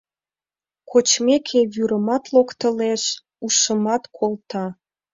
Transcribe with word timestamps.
Кочмеке, 0.89 1.59
вӱрымат 1.73 2.23
локтылеш, 2.33 3.03
ушымат 3.45 4.03
колта... 4.17 4.65